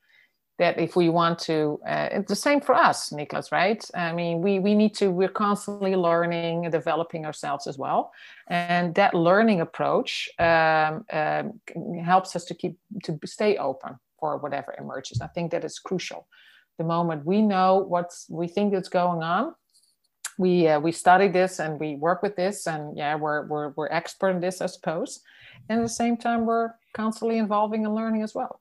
[0.57, 3.83] that if we want to uh, it's the same for us nikolas right?
[3.95, 8.11] I mean we we need to we're constantly learning and developing ourselves as well.
[8.47, 11.59] And that learning approach um, um,
[12.03, 15.21] helps us to keep to stay open for whatever emerges.
[15.21, 16.27] I think that is crucial.
[16.77, 19.53] The moment we know what we think is going on
[20.37, 23.87] we uh, we study this and we work with this and yeah we're, we're we're
[23.89, 25.21] expert in this i suppose.
[25.69, 28.59] And at the same time we're constantly involving and learning as well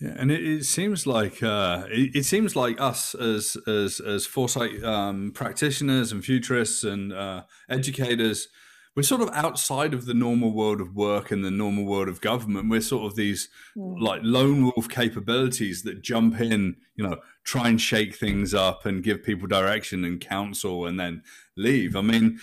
[0.00, 4.26] yeah, and it, it seems like uh, it, it, seems like us as as as
[4.26, 8.48] foresight um, practitioners and futurists and uh, educators,
[8.96, 12.20] we're sort of outside of the normal world of work and the normal world of
[12.20, 12.70] government.
[12.70, 14.00] We're sort of these mm.
[14.00, 19.02] like lone wolf capabilities that jump in, you know, try and shake things up and
[19.02, 21.22] give people direction and counsel, and then
[21.56, 21.94] leave.
[21.94, 22.40] I mean,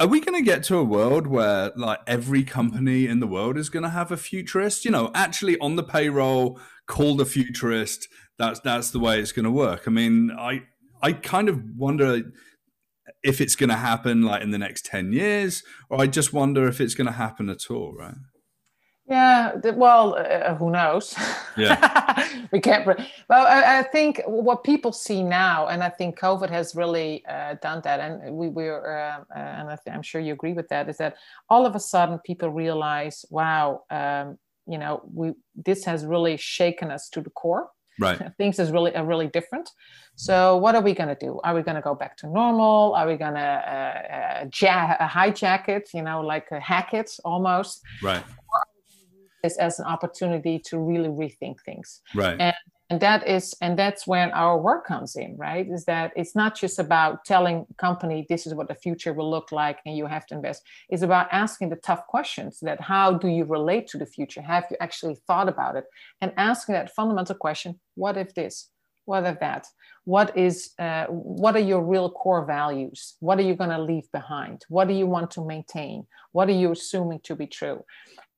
[0.00, 3.58] are we going to get to a world where like every company in the world
[3.58, 4.84] is going to have a futurist?
[4.84, 8.08] You know, actually on the payroll called a futurist.
[8.38, 9.84] That's that's the way it's going to work.
[9.86, 10.62] I mean, I
[11.02, 12.22] I kind of wonder
[13.22, 16.66] if it's going to happen like in the next 10 years or i just wonder
[16.66, 18.16] if it's going to happen at all right
[19.08, 21.14] Yeah, well, uh, uh, who knows?
[21.56, 21.78] Yeah,
[22.52, 22.84] we can't.
[22.84, 27.54] Well, I, I, think what people see now, and I think COVID has really uh,
[27.62, 30.88] done that, and we were, uh, uh and I am sure you agree with that,
[30.88, 31.14] is that
[31.48, 36.90] all of a sudden people realize, wow, um, you know, we this has really shaken
[36.90, 37.68] us to the core.
[37.98, 38.20] Right.
[38.38, 39.70] Things is really are really different.
[40.16, 41.40] So what are we going to do?
[41.44, 42.94] Are we going to go back to normal?
[42.94, 45.90] Are we going to uh, ja- hijack it?
[45.94, 47.80] You know, like hack it almost.
[48.02, 48.22] Right
[49.46, 52.00] this as an opportunity to really rethink things.
[52.14, 52.36] Right.
[52.38, 52.54] And,
[52.88, 55.66] and that is and that's when our work comes in, right?
[55.68, 59.50] Is that it's not just about telling company this is what the future will look
[59.50, 60.62] like and you have to invest.
[60.88, 64.40] It's about asking the tough questions that how do you relate to the future?
[64.40, 65.84] Have you actually thought about it?
[66.20, 68.70] And asking that fundamental question, what if this?
[69.06, 69.66] what if that
[70.04, 74.10] what is uh, what are your real core values what are you going to leave
[74.12, 77.82] behind what do you want to maintain what are you assuming to be true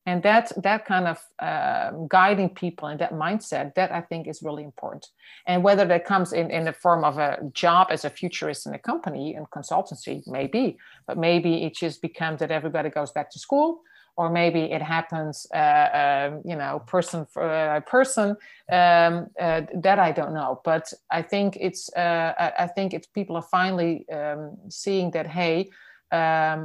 [0.09, 1.18] and that that kind of
[1.49, 5.05] uh, guiding people and that mindset that i think is really important.
[5.51, 7.31] And whether that comes in in the form of a
[7.64, 10.64] job as a futurist in a company and consultancy maybe
[11.07, 13.68] but maybe it just becomes that everybody goes back to school
[14.18, 18.29] or maybe it happens uh, uh, you know person for uh, person
[18.79, 20.53] um, uh, that i don't know.
[20.71, 20.87] But
[21.18, 22.31] i think it's uh,
[22.64, 24.42] I, think it's people are finally um,
[24.83, 25.57] seeing that hey
[26.21, 26.59] um,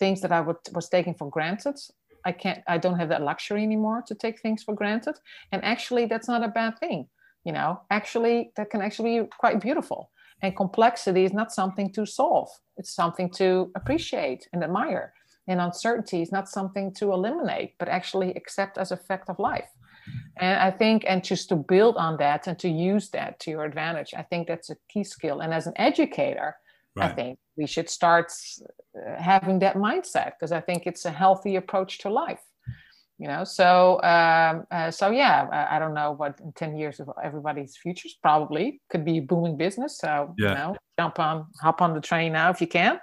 [0.00, 1.78] things that i would, was taking for granted
[2.24, 5.16] I can't, I don't have that luxury anymore to take things for granted.
[5.52, 7.08] And actually, that's not a bad thing.
[7.44, 10.10] You know, actually, that can actually be quite beautiful.
[10.42, 15.12] And complexity is not something to solve, it's something to appreciate and admire.
[15.48, 19.70] And uncertainty is not something to eliminate, but actually accept as a fact of life.
[20.36, 23.64] And I think, and just to build on that and to use that to your
[23.64, 25.40] advantage, I think that's a key skill.
[25.40, 26.56] And as an educator,
[26.96, 27.10] right.
[27.10, 28.32] I think we should start
[28.96, 32.40] uh, having that mindset because I think it's a healthy approach to life.
[33.18, 37.00] You know, so um, uh, so yeah, I, I, don't know what in ten years
[37.00, 39.98] of everybody's futures probably could be a booming business.
[39.98, 40.48] So yeah.
[40.50, 43.00] you know, jump on, hop on the train now if you can,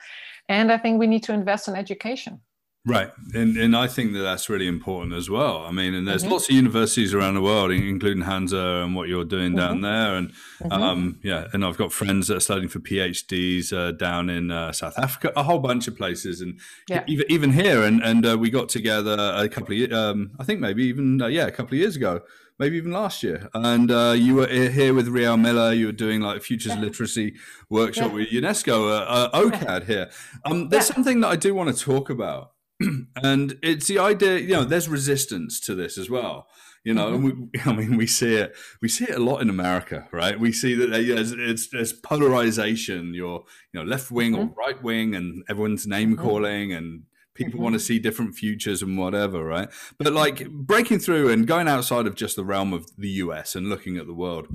[0.48, 2.40] and I think we need to invest in education.
[2.88, 5.66] Right, and and I think that that's really important as well.
[5.66, 6.34] I mean, and there's mm-hmm.
[6.34, 9.58] lots of universities around the world, including Hanze and what you're doing mm-hmm.
[9.58, 10.72] down there, and mm-hmm.
[10.72, 14.72] um, yeah, and I've got friends that are studying for PhDs uh, down in uh,
[14.72, 17.04] South Africa, a whole bunch of places, and yeah.
[17.08, 20.60] even even here, and and uh, we got together a couple of, um, I think
[20.60, 22.22] maybe even uh, yeah, a couple of years ago,
[22.60, 25.74] maybe even last year, and uh, you were here with Riel Miller.
[25.74, 26.82] You were doing like a futures yeah.
[26.82, 27.34] literacy
[27.68, 28.16] workshop yeah.
[28.16, 30.12] with UNESCO, uh, OCAD here.
[30.46, 32.52] Um, there's something that I do want to talk about
[33.16, 36.48] and it's the idea you know there's resistance to this as well
[36.84, 37.46] you know mm-hmm.
[37.54, 40.52] we, i mean we see it we see it a lot in america right we
[40.52, 44.50] see that there's, it's, there's polarization you're you know left wing mm-hmm.
[44.50, 46.24] or right wing and everyone's name mm-hmm.
[46.24, 47.64] calling and people mm-hmm.
[47.64, 52.06] want to see different futures and whatever right but like breaking through and going outside
[52.06, 54.48] of just the realm of the us and looking at the world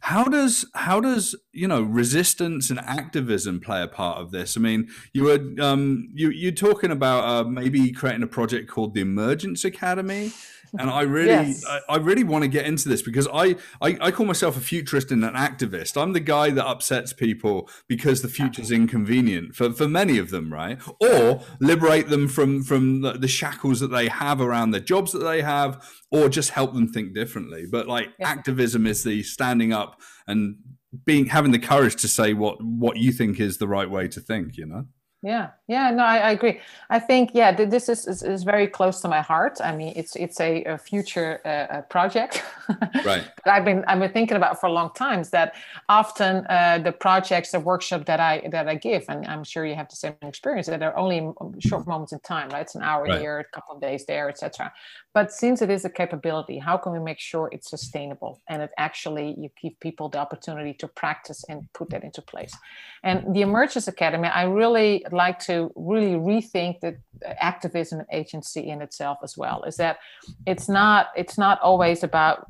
[0.00, 4.56] how does how does you know resistance and activism play a part of this?
[4.56, 8.94] I mean, you were um, you you're talking about uh, maybe creating a project called
[8.94, 10.32] the Emergence Academy
[10.78, 11.64] and I really, yes.
[11.66, 14.60] I, I, really want to get into this because I, I, I, call myself a
[14.60, 16.00] futurist and an activist.
[16.00, 20.52] I'm the guy that upsets people because the future's inconvenient for, for many of them,
[20.52, 20.78] right?
[21.00, 25.20] Or liberate them from from the, the shackles that they have around the jobs that
[25.20, 27.66] they have, or just help them think differently.
[27.70, 28.28] But like yeah.
[28.28, 30.56] activism is the standing up and
[31.04, 34.20] being having the courage to say what what you think is the right way to
[34.20, 34.56] think.
[34.56, 34.86] You know
[35.22, 36.60] yeah yeah no i, I agree.
[36.90, 39.58] I think yeah this is, is, is very close to my heart.
[39.62, 42.42] I mean it's it's a, a future uh, project.
[43.04, 43.24] Right.
[43.44, 45.54] That i've been i've been thinking about for a long time is that
[45.88, 49.74] often uh, the projects the workshop that i that i give and i'm sure you
[49.74, 52.62] have the same experience that are only short moments in time right?
[52.62, 53.20] It's an hour right.
[53.20, 54.72] here a couple of days there etc
[55.14, 58.70] but since it is a capability how can we make sure it's sustainable and it
[58.78, 62.54] actually you give people the opportunity to practice and put that into place?
[63.02, 66.96] And the emergence academy i really like to really rethink the
[67.40, 69.98] activism and agency in itself as well is that
[70.46, 72.46] it's not it's not always about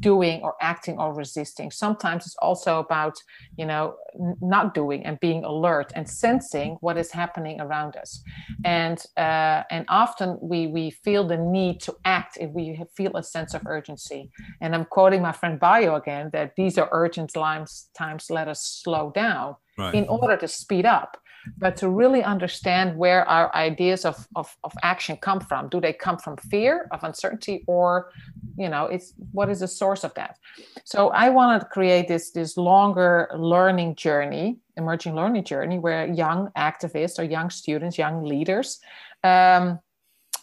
[0.00, 1.70] doing or acting or resisting.
[1.70, 3.16] Sometimes it's also about
[3.56, 3.96] you know
[4.40, 8.22] not doing and being alert and sensing what is happening around us.
[8.64, 13.22] And uh, and often we we feel the need to act if we feel a
[13.22, 14.30] sense of urgency.
[14.60, 18.62] And i'm quoting my friend Bayo again that these are urgent times times let us
[18.82, 19.94] slow down right.
[19.94, 21.16] in order to speed up.
[21.56, 25.94] But to really understand where our ideas of, of, of action come from do they
[25.94, 28.10] come from fear of uncertainty or
[28.58, 30.36] you know it's what is the source of that?
[30.84, 36.50] So i wanted to create this this longer learning journey emerging learning journey where young
[36.56, 38.80] activists or young students young leaders
[39.24, 39.78] um,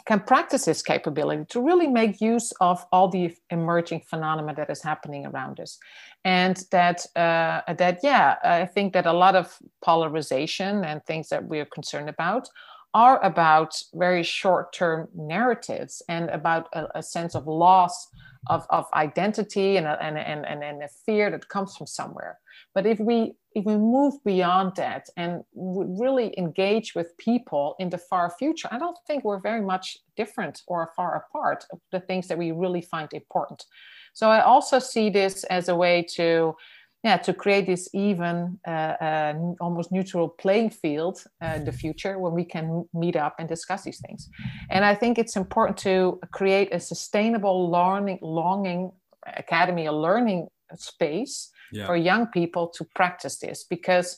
[0.08, 4.82] can practice this capability to really make use of all the emerging phenomena that is
[4.82, 5.78] happening around us.
[6.24, 11.44] And that uh, that yeah i think that a lot of polarization and things that
[11.44, 12.50] we're concerned about
[12.94, 18.08] are about very short-term narratives and about a, a sense of loss
[18.50, 22.40] of, of identity and a, and, and, and, and a fear that comes from somewhere.
[22.74, 27.98] But if we if we move beyond that and really engage with people in the
[27.98, 32.28] far future, I don't think we're very much different or far apart of the things
[32.28, 33.66] that we really find important.
[34.14, 36.56] So I also see this as a way to
[37.04, 42.34] yeah, to create this even, uh, uh, almost neutral playing field uh, the future when
[42.34, 44.30] we can meet up and discuss these things.
[44.72, 48.92] And I think it's important to create a sustainable learning, longing
[49.26, 51.86] academy, a learning space yeah.
[51.86, 54.18] for young people to practice this because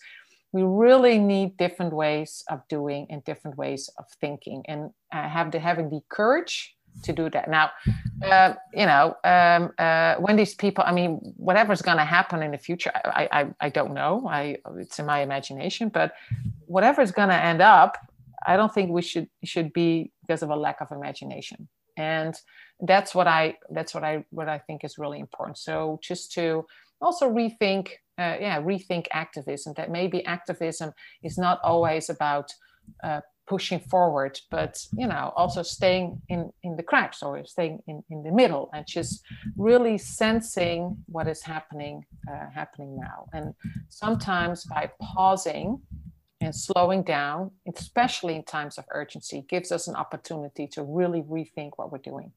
[0.51, 5.51] we really need different ways of doing and different ways of thinking and uh, have
[5.51, 7.49] the having the courage to do that.
[7.49, 7.69] Now
[8.25, 12.51] uh, you know um, uh, when these people i mean whatever's going to happen in
[12.51, 14.27] the future I, I i don't know.
[14.27, 16.13] I it's in my imagination but
[16.65, 17.97] whatever's going to end up
[18.45, 21.67] i don't think we should should be because of a lack of imagination
[21.99, 22.33] and
[22.87, 25.57] that's what i that's what i what i think is really important.
[25.57, 26.65] So just to
[27.01, 30.91] also rethink uh, yeah rethink activism that maybe activism
[31.23, 32.51] is not always about
[33.03, 38.03] uh, pushing forward but you know also staying in in the cracks or staying in,
[38.11, 39.23] in the middle and just
[39.57, 43.27] really sensing what is happening uh, happening now.
[43.33, 43.53] And
[43.89, 45.81] sometimes by pausing
[46.41, 51.71] and slowing down especially in times of urgency gives us an opportunity to really rethink
[51.75, 52.31] what we're doing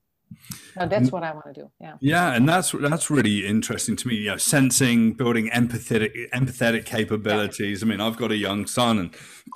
[0.77, 1.71] no, that's what I want to do.
[1.81, 1.97] Yeah.
[2.01, 4.17] Yeah, and that's that's really interesting to me.
[4.17, 7.83] You know, sensing, building empathetic empathetic capabilities.
[7.83, 7.87] Yeah.
[7.87, 8.99] I mean, I've got a young son,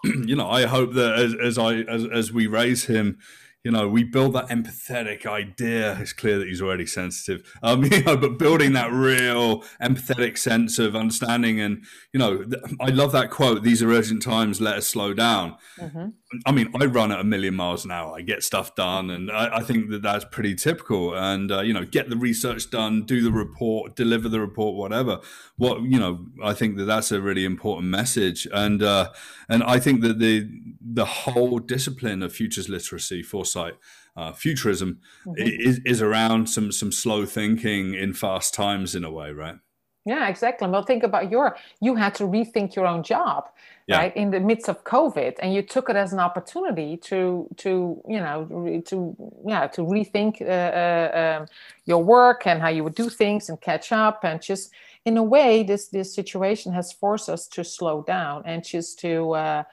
[0.05, 3.19] and you know, I hope that as, as I as, as we raise him,
[3.67, 5.99] you know, we build that empathetic idea.
[5.99, 10.79] It's clear that he's already sensitive, um, you know, but building that real empathetic sense
[10.79, 11.61] of understanding.
[11.61, 15.15] And, you know, th- I love that quote, these are urgent times, let us slow
[15.15, 15.57] down.
[15.81, 16.11] Mm-hmm.
[16.45, 18.17] I mean, I run at a million miles an hour.
[18.17, 21.15] I get stuff done, and I, I think that that's pretty typical.
[21.15, 25.21] And uh, you know, get the research done, do the report, deliver the report, whatever.
[25.57, 28.47] What you know, I think that that's a really important message.
[28.53, 29.11] And uh,
[29.49, 30.49] and I think that the
[30.81, 33.23] the whole discipline of futures literacy,
[33.57, 33.79] foresight,
[34.17, 35.35] uh, futurism, mm-hmm.
[35.37, 39.57] is, is around some some slow thinking in fast times in a way, right?
[40.05, 40.69] Yeah, exactly.
[40.69, 43.49] Well, think about your, you had to rethink your own job,
[43.89, 43.99] yeah.
[43.99, 44.17] right?
[44.17, 48.21] In the midst of COVID and you took it as an opportunity to, to, you
[48.21, 48.47] know,
[48.87, 51.47] to, yeah, to rethink uh, uh, um,
[51.87, 54.71] your work and how you would do things and catch up and just
[55.05, 59.33] in a way, this, this situation has forced us to slow down and just to,
[59.33, 59.65] uh,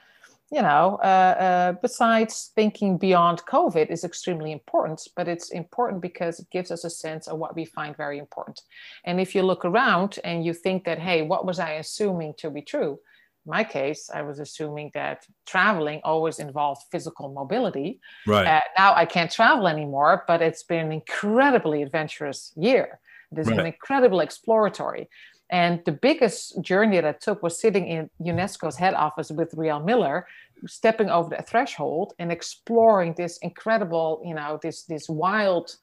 [0.52, 6.38] you know, uh, uh, besides thinking beyond COVID is extremely important, but it's important because
[6.38, 8.60] it gives us a sense of what we find very important.
[9.04, 12.50] And if you look around and you think that, hey, what was I assuming to
[12.50, 12.98] be true?
[13.46, 18.00] In my case, I was assuming that traveling always involved physical mobility.
[18.26, 18.46] Right.
[18.46, 23.00] Uh, now I can't travel anymore, but it's been an incredibly adventurous year.
[23.32, 23.56] It has right.
[23.56, 25.08] been incredibly exploratory.
[25.50, 29.80] And the biggest journey that I took was sitting in UNESCO's head office with Riel
[29.80, 30.26] Miller,
[30.66, 35.76] stepping over the threshold and exploring this incredible, you know, this this wild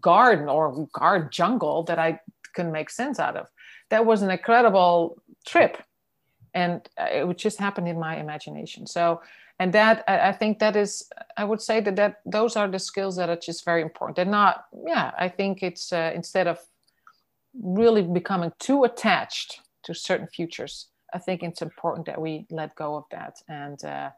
[0.00, 2.20] garden or guard jungle that I
[2.54, 3.48] couldn't make sense out of.
[3.90, 5.78] That was an incredible trip,
[6.52, 8.86] and it just happened in my imagination.
[8.86, 9.22] So,
[9.58, 13.16] and that I, think that is, I would say that that those are the skills
[13.16, 14.16] that are just very important.
[14.16, 15.12] They're not, yeah.
[15.18, 16.58] I think it's uh, instead of
[17.54, 22.96] really becoming too attached to certain futures, I think it's important that we let go
[22.96, 24.10] of that and uh,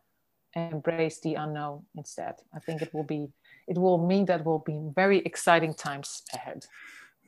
[0.54, 2.34] embrace the unknown instead.
[2.54, 3.28] I think it will be
[3.68, 6.64] it will mean that will be very exciting times ahead.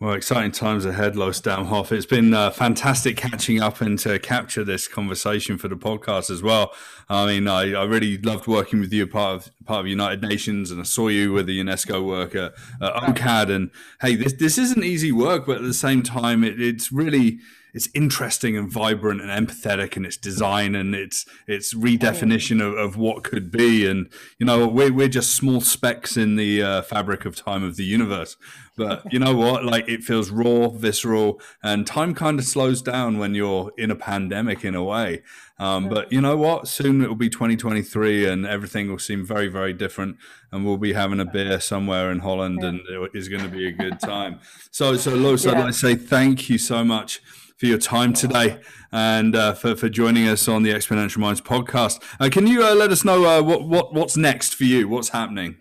[0.03, 1.93] Well, exciting times ahead, Loes Damhof.
[1.93, 6.43] It's been uh, fantastic catching up and to capture this conversation for the podcast as
[6.43, 6.73] well.
[7.09, 10.73] I mean, I, I really loved working with you, part of part of United Nations,
[10.73, 13.55] and I saw you with the UNESCO work at, at UNCAD.
[13.55, 17.39] And hey, this this isn't easy work, but at the same time, it, it's really
[17.73, 22.97] it's interesting and vibrant and empathetic in its design and its its redefinition of, of
[22.97, 23.87] what could be.
[23.87, 27.77] And you know, we're we're just small specks in the uh, fabric of time of
[27.77, 28.37] the universe.
[28.77, 29.65] But you know what?
[29.65, 33.97] Like it feels raw, visceral, and time kind of slows down when you're in a
[33.97, 35.23] pandemic in a way.
[35.59, 36.67] Um, but you know what?
[36.67, 40.17] Soon it will be 2023, and everything will seem very, very different.
[40.51, 43.69] And we'll be having a beer somewhere in Holland, and it is going to be
[43.69, 44.41] a good time.
[44.71, 45.53] So, so Loes, yeah.
[45.53, 47.21] I'd like to say thank you so much
[47.63, 48.59] for your time today
[48.91, 52.03] and uh, for, for joining us on the Exponential Minds podcast.
[52.19, 54.89] Uh, can you uh, let us know uh, what, what what's next for you?
[54.89, 55.59] What's happening?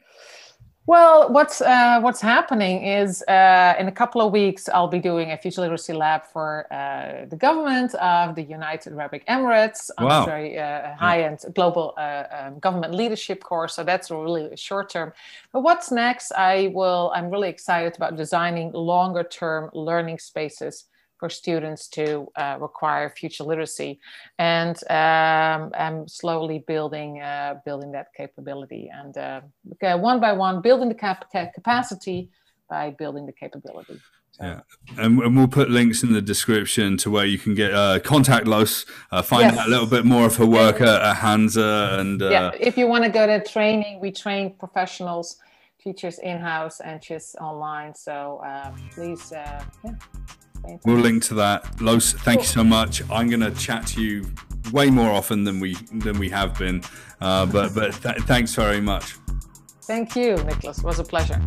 [0.88, 5.30] Well, what's uh, what's happening is uh, in a couple of weeks I'll be doing
[5.32, 10.24] a future literacy lab for uh, the government of the United Arab Emirates on Wow.
[10.24, 13.76] a very uh, high-end global uh, um, government leadership course.
[13.76, 15.14] So that's really short term.
[15.54, 16.32] But what's next?
[16.32, 17.12] I will.
[17.14, 20.86] I'm really excited about designing longer-term learning spaces
[21.22, 24.00] for students to uh, require future literacy,
[24.40, 29.42] and um, I'm slowly building uh, building that capability, and uh,
[29.74, 32.32] okay, one by one, building the cap- capacity
[32.68, 33.98] by building the capability.
[34.32, 34.62] So, Yeah.
[34.98, 38.48] And, and we'll put links in the description to where you can get uh, contact
[38.48, 39.60] Loes, uh, find Yes.
[39.60, 42.74] out a little bit more of her work at, at Hanze, and uh, yeah, if
[42.80, 45.38] you want to go to training, we train professionals,
[45.84, 47.94] teachers in house and just online.
[47.94, 49.96] So uh, please, uh, yeah.
[50.86, 51.82] We'll link to that.
[51.82, 53.02] Loes, thank you so much.
[53.10, 54.26] I'm going to chat to you
[54.72, 56.84] way more often than we than we have been,
[57.20, 59.16] uh, but but th- thanks very much.
[59.84, 60.80] Thank you, Nikolas.
[60.80, 61.42] It was a pleasure.